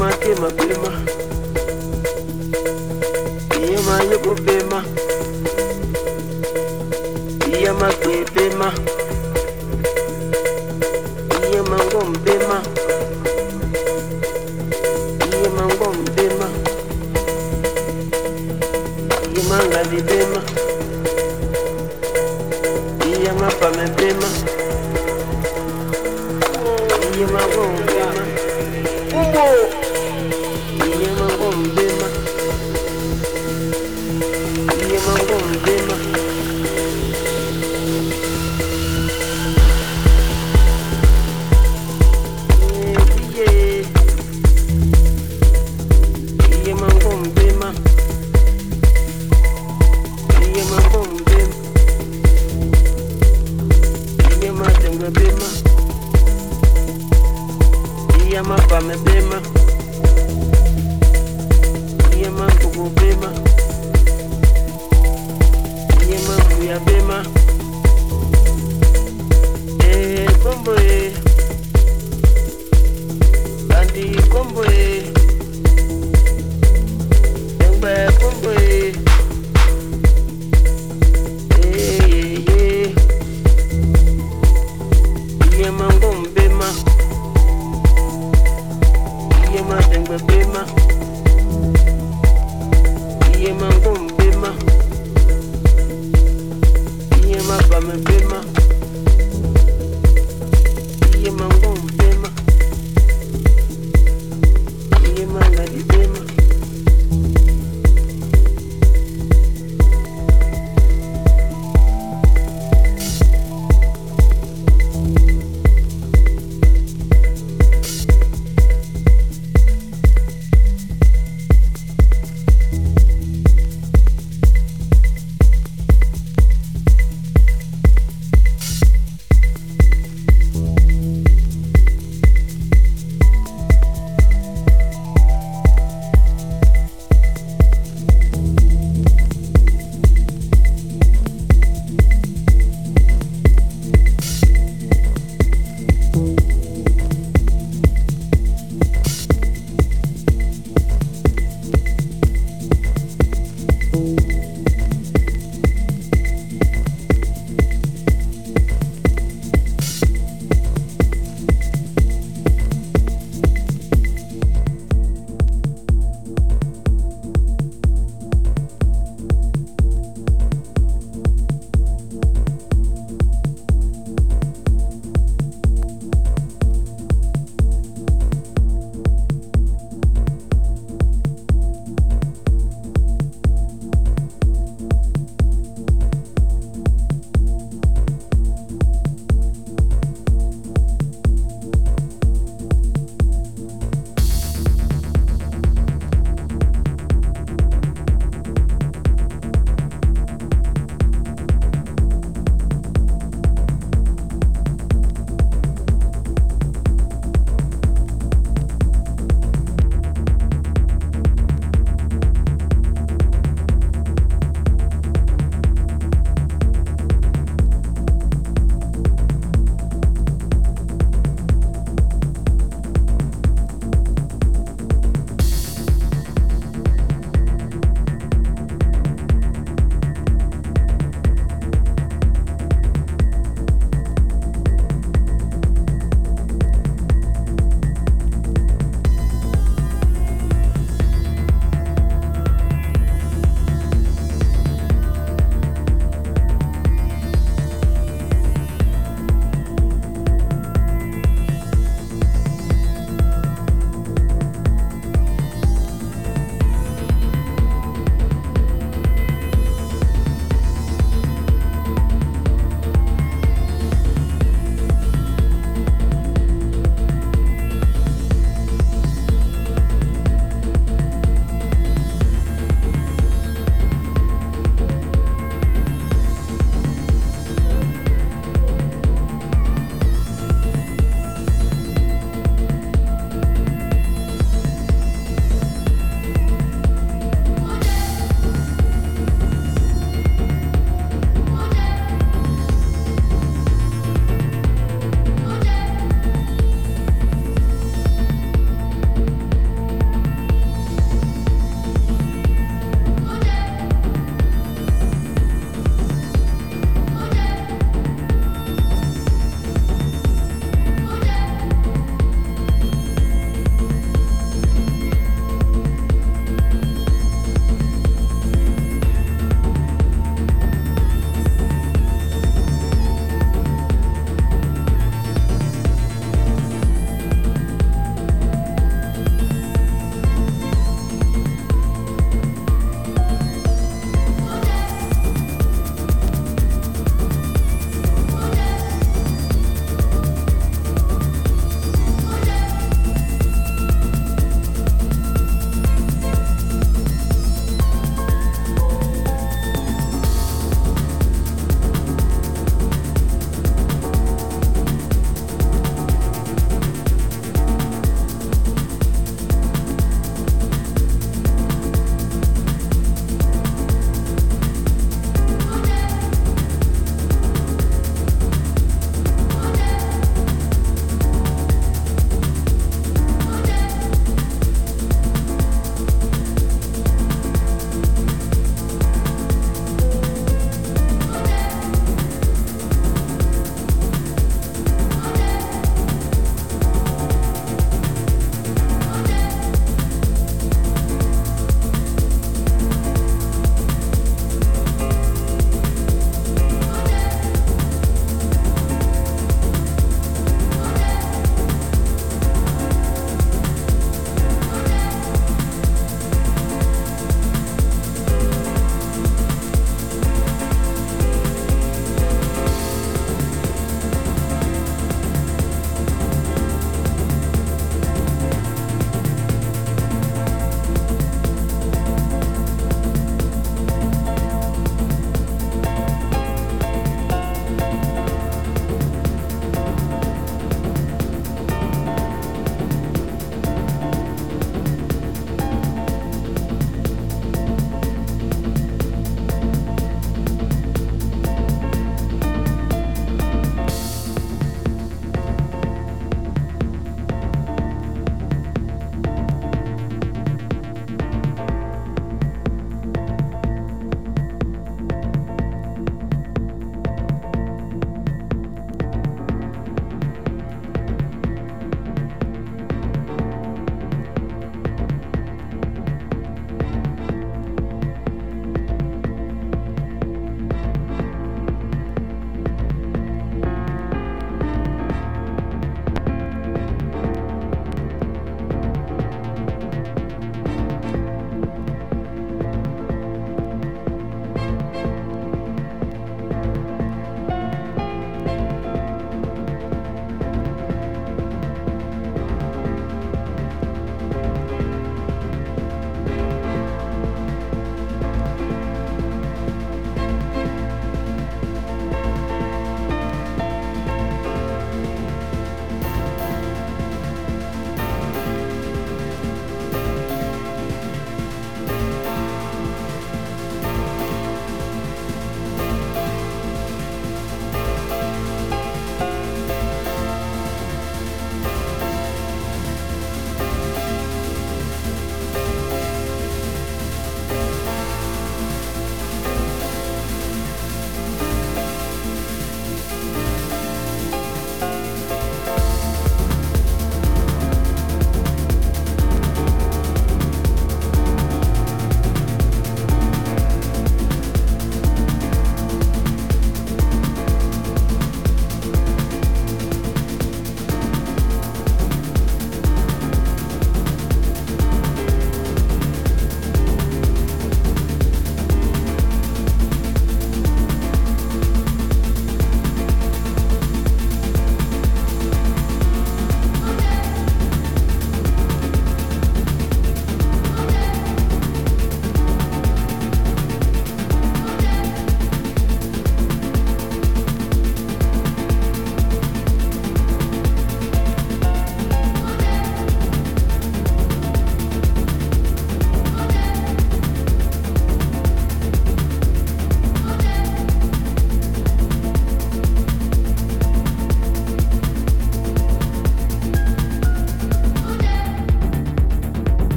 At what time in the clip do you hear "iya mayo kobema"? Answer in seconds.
3.60-4.78